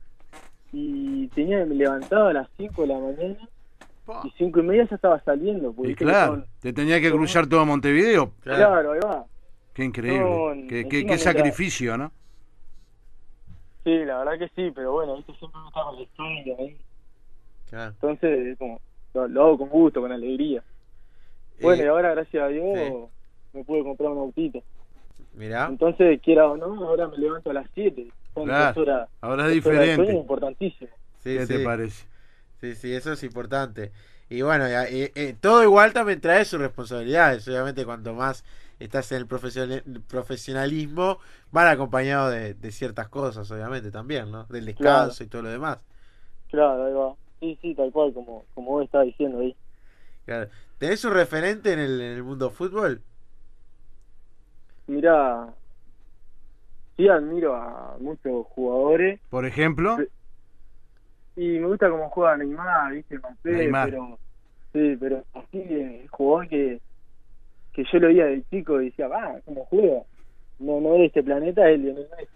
y 0.77 1.27
tenía 1.29 1.65
me 1.65 1.75
levantaba 1.75 2.31
a 2.31 2.33
las 2.33 2.49
5 2.57 2.81
de 2.81 2.87
la 2.89 2.99
mañana 2.99 3.37
y 4.23 4.29
cinco 4.37 4.59
y 4.59 4.63
media 4.63 4.85
ya 4.87 4.95
estaba 4.97 5.19
saliendo. 5.23 5.71
porque 5.73 5.91
Y 5.93 5.95
claro, 5.95 6.33
son- 6.33 6.45
te 6.61 6.73
tenía 6.73 6.99
que 7.01 7.09
cruzar 7.11 7.47
todo 7.47 7.65
Montevideo. 7.65 8.31
Claro. 8.41 8.57
claro, 8.67 8.91
ahí 8.91 8.99
va. 9.03 9.25
Qué 9.73 9.83
increíble. 9.83 10.19
No, 10.19 10.67
qué, 10.69 10.87
qué- 10.87 11.05
qué 11.05 11.17
sacrificio, 11.17 11.97
¿no? 11.97 12.11
Sí, 13.83 13.93
la 14.05 14.17
verdad 14.23 14.39
que 14.39 14.47
sí, 14.55 14.71
pero 14.75 14.91
bueno, 14.93 15.15
viste 15.17 15.33
siempre 15.35 15.59
me 15.61 15.67
estaba 15.67 15.85
con 15.87 15.95
la 15.97 16.01
historia 16.03 16.55
ahí. 16.59 16.77
Claro. 17.69 17.91
Entonces, 17.91 18.47
es 18.47 18.57
como, 18.57 18.79
lo, 19.13 19.27
lo 19.27 19.43
hago 19.43 19.57
con 19.59 19.69
gusto, 19.69 20.01
con 20.01 20.11
alegría. 20.11 20.63
Bueno, 21.61 21.81
Eh, 21.81 21.85
y 21.85 21.89
ahora, 21.89 22.11
gracias 22.15 22.43
a 22.43 22.47
Dios, 22.47 22.65
sí. 22.77 23.57
me 23.57 23.63
pude 23.63 23.83
comprar 23.83 24.11
un 24.11 24.17
autito. 24.19 24.61
mirá. 25.33 25.67
Entonces, 25.67 26.19
quiera 26.21 26.47
o 26.47 26.57
no, 26.57 26.65
ahora 26.87 27.07
me 27.07 27.17
levanto 27.17 27.49
a 27.49 27.53
las 27.53 27.67
7. 27.73 28.07
Claro, 28.43 29.07
ahora 29.21 29.47
es 29.47 29.53
diferente. 29.53 30.13
importantísimo. 30.13 30.91
Sí, 31.23 31.37
¿Qué 31.37 31.47
sí. 31.47 31.53
te 31.53 31.59
parece? 31.59 32.05
Sí, 32.61 32.75
sí, 32.75 32.93
eso 32.93 33.13
es 33.13 33.23
importante. 33.23 33.91
Y 34.29 34.41
bueno, 34.41 34.65
eh, 34.65 35.11
eh, 35.15 35.35
todo 35.39 35.63
igual 35.63 35.93
también 35.93 36.19
trae 36.21 36.45
sus 36.45 36.59
responsabilidades. 36.59 37.47
Obviamente, 37.47 37.85
cuanto 37.85 38.13
más 38.13 38.43
estás 38.79 39.11
en 39.11 39.19
el 39.19 39.27
profesional- 39.27 39.83
profesionalismo, 40.07 41.19
van 41.51 41.67
acompañados 41.67 42.31
de, 42.33 42.53
de 42.55 42.71
ciertas 42.71 43.07
cosas, 43.09 43.49
obviamente, 43.51 43.91
también, 43.91 44.31
¿no? 44.31 44.45
Del 44.45 44.65
descanso 44.65 45.23
y 45.23 45.27
todo 45.27 45.43
lo 45.43 45.49
demás. 45.49 45.79
Claro, 46.49 46.85
ahí 46.85 46.93
va. 46.93 47.15
Sí, 47.39 47.57
sí, 47.61 47.75
tal 47.75 47.91
cual, 47.91 48.13
como, 48.13 48.45
como 48.53 48.71
vos 48.71 48.83
estabas 48.85 49.07
diciendo 49.07 49.39
ahí. 49.39 49.55
Claro. 50.25 50.49
¿Tenés 50.77 51.03
un 51.05 51.13
referente 51.13 51.71
en 51.73 51.79
el, 51.79 52.01
en 52.01 52.11
el 52.13 52.23
mundo 52.23 52.49
fútbol? 52.49 53.01
Mira, 54.87 55.53
sí 56.97 57.07
admiro 57.07 57.55
a 57.55 57.97
muchos 57.99 58.45
jugadores 58.47 59.19
Por 59.29 59.45
ejemplo, 59.45 59.97
y 61.35 61.59
me 61.59 61.67
gusta 61.67 61.89
cómo 61.89 62.09
juega 62.09 62.37
Neymar, 62.37 62.93
viste, 62.93 63.17
Mbappé, 63.17 63.51
Neymar. 63.51 63.89
pero 63.89 64.19
sí, 64.73 64.97
pero 64.99 65.23
así 65.33 65.57
el 65.61 66.07
jugador 66.09 66.47
que, 66.47 66.81
que 67.73 67.83
yo 67.91 67.99
lo 67.99 68.07
veía 68.07 68.25
de 68.25 68.43
chico 68.49 68.81
y 68.81 68.85
decía, 68.85 69.07
va, 69.07 69.39
cómo 69.45 69.65
juega. 69.65 70.03
No, 70.59 70.79
no 70.79 70.93
de 70.93 71.05
este 71.07 71.23
planeta, 71.23 71.69
es 71.69 71.79
Lionel 71.79 72.07
Messi. 72.17 72.29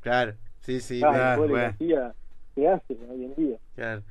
Claro, 0.00 0.34
sí, 0.60 0.80
sí, 0.80 1.00
Ah, 1.04 1.12
claro, 1.12 1.44
el 1.44 1.48
que 1.50 1.52
bueno. 1.52 1.68
hacía, 1.74 2.14
que 2.54 2.68
hace 2.68 2.94
hoy 3.10 3.24
en 3.24 3.34
día. 3.34 3.58
claro. 3.74 4.02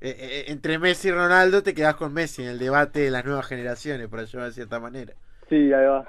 Eh, 0.00 0.14
eh, 0.18 0.44
entre 0.48 0.78
Messi 0.78 1.08
y 1.08 1.12
Ronaldo 1.12 1.62
te 1.62 1.74
quedás 1.74 1.96
con 1.96 2.12
Messi 2.12 2.42
en 2.42 2.48
el 2.50 2.58
debate 2.58 3.00
de 3.00 3.10
las 3.10 3.24
nuevas 3.24 3.46
generaciones, 3.46 4.08
por 4.08 4.20
decirlo 4.20 4.44
de 4.44 4.52
cierta 4.52 4.78
manera. 4.80 5.14
Sí, 5.48 5.72
ahí 5.72 5.86
va. 5.86 6.06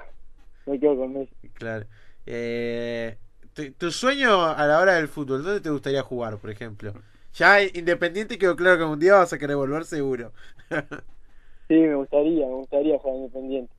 Me 0.66 0.78
quedo 0.78 0.96
con 0.96 1.12
Messi. 1.14 1.34
Claro. 1.54 1.86
Eh, 2.26 3.18
tu, 3.78 3.90
sueño 3.90 4.44
a 4.46 4.66
la 4.66 4.78
hora 4.80 4.94
del 4.94 5.08
fútbol, 5.08 5.42
¿dónde 5.42 5.60
te 5.60 5.70
gustaría 5.70 6.02
jugar, 6.02 6.38
por 6.38 6.50
ejemplo? 6.50 6.94
Ya 7.34 7.62
Independiente 7.62 8.38
quedó 8.38 8.56
claro 8.56 8.78
que 8.78 8.84
un 8.84 8.98
día 8.98 9.14
vas 9.16 9.32
a 9.32 9.38
querer 9.38 9.56
volver 9.56 9.84
seguro. 9.84 10.32
Sí, 11.68 11.74
me 11.74 11.94
gustaría, 11.96 12.46
me 12.46 12.54
gustaría 12.54 12.98
jugar 12.98 13.16
independiente. 13.16 13.74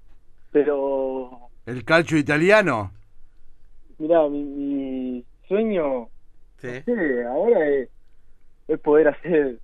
Pero, 0.51 1.51
el 1.65 1.85
calcio 1.85 2.17
italiano. 2.17 2.91
mira, 3.97 4.27
mi, 4.29 4.43
mi 4.43 5.25
sueño, 5.47 6.09
Sí. 6.61 6.83
sí, 6.85 6.93
ahora 7.27 7.67
es, 7.69 7.89
es 8.67 8.79
poder 8.81 9.09
hacer 9.09 9.59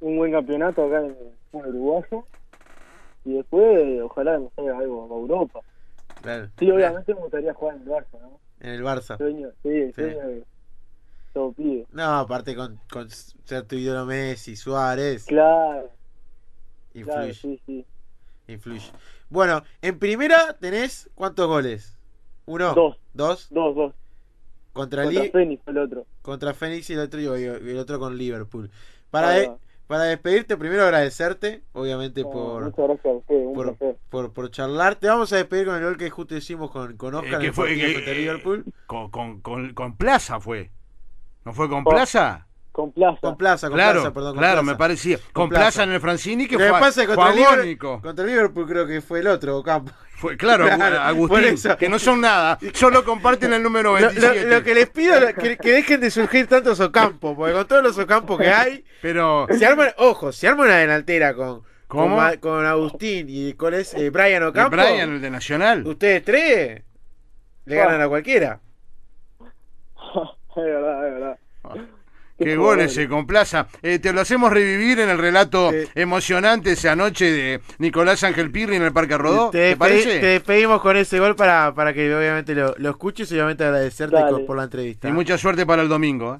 un 0.00 0.16
buen 0.16 0.32
campeonato 0.32 0.84
acá 0.84 1.00
en 1.06 1.16
fútbol 1.50 1.68
uruguayo 1.68 2.26
y 3.24 3.34
después, 3.34 4.02
ojalá 4.02 4.38
me 4.40 4.50
salga 4.56 4.78
algo 4.78 5.04
a 5.04 5.18
Europa. 5.18 5.60
Claro. 6.22 6.48
Sí, 6.58 6.70
obviamente 6.70 7.14
me 7.14 7.20
gustaría 7.20 7.54
jugar 7.54 7.76
en 7.76 7.82
el 7.82 7.88
Barça, 7.88 8.20
¿no? 8.20 8.40
En 8.60 8.70
el 8.70 8.82
Barça. 8.82 9.16
Sueño, 9.16 9.50
sí, 9.62 9.68
el 9.68 9.94
Sí. 9.94 10.00
sueño 10.02 10.26
de 10.28 10.44
todo 11.32 11.52
pibe. 11.52 11.86
No, 11.92 12.18
aparte 12.18 12.56
con, 12.56 12.80
con 12.90 13.08
ser 13.10 13.64
tu 13.64 13.76
ídolo 13.76 14.04
Messi, 14.06 14.56
Suárez, 14.56 15.24
Claro, 15.26 15.90
claro, 16.92 17.26
influye, 17.28 17.34
sí, 17.34 17.60
sí. 17.66 17.86
influye. 18.48 18.90
Bueno, 19.30 19.62
en 19.82 19.98
primera 19.98 20.54
tenés 20.58 21.08
cuántos 21.14 21.46
goles? 21.46 21.96
¿Uno? 22.46 22.74
Dos. 22.74 22.96
¿Dos? 23.12 23.46
Dos, 23.50 23.74
dos. 23.76 23.94
Contra, 24.72 25.04
Fénix 25.32 25.66
el 25.66 25.78
otro. 25.78 26.06
contra 26.22 26.54
Fénix 26.54 26.88
y 26.90 26.92
el 26.94 27.00
otro, 27.00 27.20
y 27.20 27.44
el 27.44 27.78
otro 27.78 27.98
con 27.98 28.16
Liverpool. 28.16 28.70
Para, 29.10 29.30
de-. 29.30 29.50
Para 29.88 30.04
despedirte, 30.04 30.56
primero 30.56 30.84
agradecerte, 30.84 31.64
obviamente, 31.72 32.22
No, 32.22 32.30
por, 32.30 32.64
Muchas 32.66 32.84
gracias 32.86 33.06
a 33.06 33.16
ustedes, 33.16 33.46
un 33.46 33.54
por, 33.54 33.76
por, 34.10 34.32
por 34.34 34.50
charlar. 34.50 34.96
Te 34.96 35.08
vamos 35.08 35.32
a 35.32 35.36
despedir 35.36 35.66
con 35.66 35.76
el 35.76 35.82
gol 35.82 35.96
que 35.96 36.10
justo 36.10 36.36
hicimos 36.36 36.70
con, 36.70 36.96
con 36.96 37.14
Oscar 37.14 37.32
Eh, 37.32 37.34
en 37.36 37.40
que 37.40 37.46
el 37.48 37.52
fue 37.54 37.68
contra 37.94 38.12
eh, 38.12 38.16
Liverpool. 38.16 38.64
Con, 38.86 39.10
con, 39.10 39.40
con, 39.40 39.72
con 39.74 39.96
Plaza 39.96 40.38
fue. 40.40 40.70
¿No 41.44 41.52
fue 41.54 41.68
con 41.70 41.84
Oh. 41.84 41.90
Plaza? 41.90 42.47
Con 42.78 42.92
Plaza. 42.92 43.18
Con 43.20 43.36
Plaza, 43.36 43.66
con 43.68 43.76
Claro, 43.76 44.00
Plaza, 44.02 44.14
perdón. 44.14 44.34
con 44.34 44.38
claro, 44.38 44.60
Plaza. 44.62 44.72
me 44.72 44.78
parecía. 44.78 45.18
Con, 45.32 45.48
Plaza. 45.48 45.62
Plaza 45.64 45.82
en 45.82 45.90
el 45.94 46.00
Francini 46.00 46.46
que 46.46 46.56
fue, 46.56 46.70
pasa 46.70 47.02
es 47.02 47.08
contra, 47.08 47.32
Liverpool, 47.32 48.00
contra 48.00 48.24
Liverpool 48.24 48.68
creo 48.68 48.86
que 48.86 49.00
fue 49.00 49.18
el 49.18 49.26
otro 49.26 49.58
Ocampo. 49.58 49.90
Fue, 50.14 50.36
claro, 50.36 50.64
Claro, 50.76 51.00
Agustín, 51.00 51.44
eso. 51.54 51.76
que 51.76 51.88
no 51.88 51.98
son 51.98 52.20
nada, 52.20 52.56
solo 52.74 53.04
comparten 53.04 53.52
el 53.52 53.64
número 53.64 53.94
Lo, 53.94 54.00
lo- 54.00 54.06
27. 54.12 54.48
lo 54.48 54.62
que 54.62 54.74
les 54.76 54.88
pido 54.90 55.16
es 55.16 55.34
que, 55.34 55.56
que 55.56 55.72
dejen 55.72 56.00
de 56.00 56.08
surgir 56.12 56.46
tantos 56.46 56.78
Ocampos, 56.78 57.34
porque 57.34 57.52
con 57.52 57.66
todos 57.66 57.82
los 57.82 57.98
Ocampos 57.98 58.38
que 58.38 58.48
hay, 58.48 58.84
Pero, 59.02 59.48
se 59.58 59.66
arma, 59.66 59.88
ojo, 59.96 60.30
se 60.30 60.46
arma 60.46 60.62
una 60.62 60.76
delantera 60.76 61.34
con, 61.34 61.62
con, 61.88 62.36
con 62.36 62.64
Agustín 62.64 63.26
y 63.28 63.54
con 63.54 63.74
ese 63.74 64.08
Brian 64.10 64.42
de 64.42 64.46
Ocampo. 64.46 64.76
Brian, 64.76 65.14
el 65.14 65.20
de 65.20 65.30
Nacional. 65.30 65.84
Ustedes 65.84 66.22
tres 66.24 66.82
le 67.64 67.74
ganan 67.76 68.00
a 68.02 68.06
cualquiera. 68.08 68.60
es 69.40 70.64
verdad, 70.64 71.06
es 71.08 71.12
verdad. 71.14 71.38
Qué 72.38 72.56
gol 72.56 72.80
ese 72.80 73.08
con 73.08 73.26
Plaza. 73.26 73.66
Eh, 73.82 73.98
te 73.98 74.12
lo 74.12 74.20
hacemos 74.20 74.52
revivir 74.52 75.00
en 75.00 75.08
el 75.08 75.18
relato 75.18 75.70
emocionante 75.94 76.72
esa 76.72 76.94
noche 76.94 77.30
de 77.32 77.60
Nicolás 77.78 78.22
Ángel 78.22 78.50
Pirri 78.52 78.76
en 78.76 78.82
el 78.82 78.92
Parque 78.92 79.18
Rodó. 79.18 79.50
te, 79.50 79.58
¿Te, 79.58 79.70
despedi- 79.74 79.78
parece? 79.78 80.20
te 80.20 80.26
despedimos 80.26 80.80
con 80.80 80.96
ese 80.96 81.18
gol 81.18 81.34
para, 81.34 81.74
para 81.74 81.92
que 81.92 82.14
obviamente 82.14 82.54
lo, 82.54 82.74
lo 82.78 82.90
escuches 82.90 83.30
y 83.32 83.34
obviamente 83.34 83.64
agradecerte 83.64 84.14
Dale. 84.16 84.44
por 84.44 84.56
la 84.56 84.64
entrevista. 84.64 85.08
Y 85.08 85.12
mucha 85.12 85.36
suerte 85.36 85.66
para 85.66 85.82
el 85.82 85.88
domingo. 85.88 86.36
¿eh? 86.36 86.38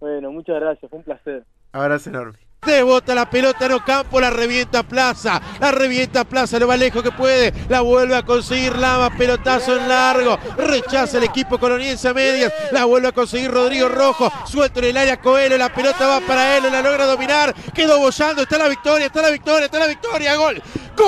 Bueno, 0.00 0.32
muchas 0.32 0.60
gracias, 0.60 0.90
fue 0.90 0.98
un 0.98 1.04
placer. 1.04 1.44
Abrazo 1.72 2.10
enorme. 2.10 2.38
Rebota 2.62 3.14
la 3.14 3.30
pelota 3.30 3.64
en 3.64 3.72
Ocampo, 3.72 4.20
la 4.20 4.28
revienta 4.28 4.82
Plaza, 4.82 5.40
la 5.58 5.72
revienta 5.72 6.24
Plaza, 6.24 6.58
lo 6.58 6.68
más 6.68 6.78
lejos 6.78 7.02
que 7.02 7.10
puede, 7.10 7.54
la 7.70 7.80
vuelve 7.80 8.14
a 8.14 8.22
conseguir 8.22 8.76
Lama, 8.76 9.08
pelotazo 9.16 9.78
en 9.78 9.88
largo, 9.88 10.38
rechaza 10.58 11.16
el 11.16 11.24
equipo 11.24 11.58
coloniense 11.58 12.08
a 12.08 12.12
medias, 12.12 12.52
la 12.70 12.84
vuelve 12.84 13.08
a 13.08 13.12
conseguir 13.12 13.50
Rodrigo 13.50 13.88
Rojo, 13.88 14.30
suelto 14.44 14.80
en 14.80 14.86
el 14.86 14.98
área 14.98 15.18
Coelho, 15.18 15.56
la 15.56 15.72
pelota 15.72 16.06
va 16.06 16.20
para 16.20 16.58
él, 16.58 16.64
la 16.70 16.82
logra 16.82 17.06
dominar, 17.06 17.54
quedó 17.72 17.98
bollando, 17.98 18.42
está 18.42 18.58
la 18.58 18.68
victoria, 18.68 19.06
está 19.06 19.22
la 19.22 19.30
victoria, 19.30 19.64
está 19.64 19.78
la 19.78 19.86
victoria, 19.86 20.36
gol, 20.36 20.62
gol, 20.98 21.06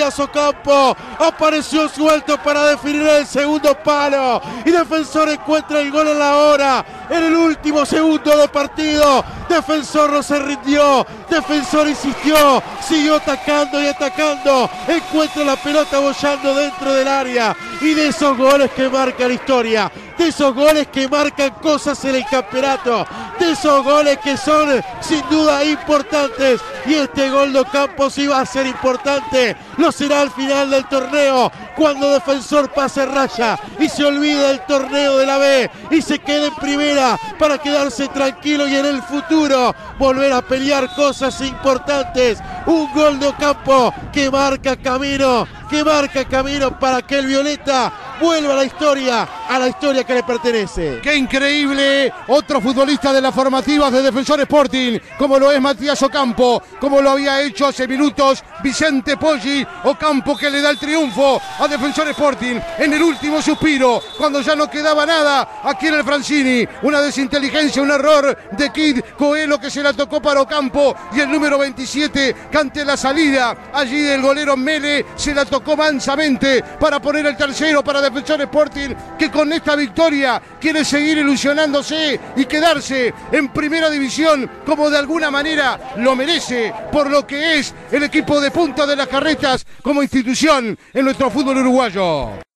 Matías 0.00 0.18
Ocampo. 0.18 0.96
Apareció 1.18 1.86
suelto 1.86 2.38
para 2.42 2.64
definir 2.64 3.06
el 3.06 3.26
segundo 3.26 3.74
palo. 3.74 4.40
Y 4.64 4.70
defensor 4.70 5.28
encuentra 5.28 5.80
el 5.80 5.90
gol 5.90 6.08
en 6.08 6.18
la 6.18 6.36
hora. 6.36 6.84
En 7.10 7.24
el 7.24 7.34
último 7.34 7.84
segundo 7.84 8.34
de 8.38 8.48
partido. 8.48 9.22
Defensor 9.46 10.10
no 10.10 10.22
se 10.22 10.38
rindió. 10.38 11.06
Defensor 11.28 11.86
insistió. 11.86 12.62
Siguió 12.80 13.16
atacando 13.16 13.82
y 13.82 13.88
atacando. 13.88 14.70
Encuentra 14.88 15.44
la 15.44 15.56
pelota 15.56 15.98
bollando 15.98 16.54
dentro 16.54 16.94
del 16.94 17.06
área. 17.06 17.54
Y 17.82 17.92
de 17.92 18.08
esos 18.08 18.38
goles 18.38 18.70
que 18.70 18.88
marca 18.88 19.28
la 19.28 19.34
historia 19.34 19.92
de 20.20 20.28
esos 20.28 20.54
goles 20.54 20.86
que 20.88 21.08
marcan 21.08 21.48
cosas 21.62 22.04
en 22.04 22.16
el 22.16 22.26
campeonato, 22.26 23.06
de 23.38 23.52
esos 23.52 23.82
goles 23.82 24.18
que 24.18 24.36
son 24.36 24.68
sin 25.00 25.26
duda 25.30 25.64
importantes. 25.64 26.60
Y 26.84 26.94
este 26.94 27.30
gol 27.30 27.54
de 27.54 27.64
Campos 27.64 28.18
iba 28.18 28.38
a 28.38 28.44
ser 28.44 28.66
importante, 28.66 29.56
lo 29.78 29.90
será 29.90 30.20
al 30.20 30.30
final 30.30 30.70
del 30.70 30.86
torneo, 30.88 31.50
cuando 31.74 32.10
Defensor 32.10 32.70
pase 32.70 33.06
raya 33.06 33.58
y 33.78 33.88
se 33.88 34.04
olvide 34.04 34.48
del 34.48 34.60
torneo 34.66 35.16
de 35.16 35.24
la 35.24 35.38
B 35.38 35.70
y 35.90 36.02
se 36.02 36.18
quede 36.18 36.48
en 36.48 36.54
primera 36.56 37.18
para 37.38 37.56
quedarse 37.56 38.06
tranquilo 38.08 38.68
y 38.68 38.76
en 38.76 38.84
el 38.84 39.02
futuro 39.02 39.74
volver 39.98 40.34
a 40.34 40.42
pelear 40.42 40.94
cosas 40.94 41.40
importantes. 41.40 42.40
Un 42.66 42.92
gol 42.92 43.18
de 43.18 43.28
Ocampo 43.28 43.94
que 44.12 44.30
marca 44.30 44.76
camino, 44.76 45.48
que 45.70 45.82
marca 45.82 46.26
camino 46.26 46.78
para 46.78 47.00
que 47.00 47.18
el 47.18 47.26
Violeta 47.26 47.90
vuelva 48.20 48.52
a 48.52 48.56
la 48.56 48.64
historia, 48.64 49.26
a 49.50 49.58
la 49.58 49.66
historia 49.66 50.04
que 50.04 50.14
le 50.14 50.22
pertenece. 50.22 51.00
¡Qué 51.02 51.16
increíble! 51.16 52.12
Otro 52.28 52.60
futbolista 52.60 53.12
de 53.12 53.20
las 53.20 53.34
formativas 53.34 53.92
de 53.92 54.00
Defensor 54.00 54.40
Sporting, 54.40 55.00
como 55.18 55.40
lo 55.40 55.50
es 55.50 55.60
Matías 55.60 56.00
Ocampo, 56.04 56.62
como 56.78 57.02
lo 57.02 57.10
había 57.10 57.42
hecho 57.42 57.66
hace 57.66 57.88
minutos 57.88 58.44
Vicente 58.62 59.16
Poggi, 59.16 59.66
Ocampo 59.84 60.36
que 60.36 60.48
le 60.48 60.60
da 60.60 60.70
el 60.70 60.78
triunfo 60.78 61.42
a 61.58 61.66
Defensor 61.66 62.06
Sporting 62.10 62.60
en 62.78 62.92
el 62.92 63.02
último 63.02 63.42
suspiro, 63.42 64.00
cuando 64.16 64.40
ya 64.40 64.54
no 64.54 64.70
quedaba 64.70 65.04
nada 65.04 65.60
aquí 65.64 65.88
en 65.88 65.94
el 65.94 66.04
Francini. 66.04 66.64
Una 66.82 67.00
desinteligencia, 67.00 67.82
un 67.82 67.90
error 67.90 68.38
de 68.52 68.70
Kid 68.70 69.00
Coelho 69.18 69.58
que 69.58 69.70
se 69.70 69.82
la 69.82 69.92
tocó 69.92 70.22
para 70.22 70.42
Ocampo 70.42 70.94
y 71.12 71.20
el 71.20 71.30
número 71.30 71.58
27 71.58 72.36
cante 72.52 72.84
la 72.84 72.96
salida 72.96 73.70
allí 73.74 74.00
del 74.00 74.22
golero 74.22 74.56
Mele 74.56 75.06
se 75.16 75.34
la 75.34 75.44
tocó 75.44 75.76
mansamente 75.76 76.62
para 76.78 77.00
poner 77.00 77.26
el 77.26 77.36
tercero 77.36 77.82
para 77.82 78.00
Defensor 78.00 78.40
Sporting 78.42 78.90
que 79.18 79.28
con 79.40 79.54
esta 79.54 79.74
victoria 79.74 80.38
quiere 80.60 80.84
seguir 80.84 81.16
ilusionándose 81.16 82.20
y 82.36 82.44
quedarse 82.44 83.14
en 83.32 83.48
primera 83.48 83.88
división 83.88 84.50
como 84.66 84.90
de 84.90 84.98
alguna 84.98 85.30
manera 85.30 85.94
lo 85.96 86.14
merece 86.14 86.70
por 86.92 87.10
lo 87.10 87.26
que 87.26 87.58
es 87.58 87.74
el 87.90 88.02
equipo 88.02 88.38
de 88.38 88.50
punta 88.50 88.86
de 88.86 88.96
las 88.96 89.08
carretas 89.08 89.64
como 89.82 90.02
institución 90.02 90.78
en 90.92 91.04
nuestro 91.06 91.30
fútbol 91.30 91.56
uruguayo. 91.56 92.49